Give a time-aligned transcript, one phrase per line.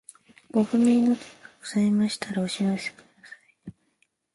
[0.49, 1.15] ご不明な点が
[1.59, 3.07] ございましたらお知らせくださ
[3.69, 3.73] い。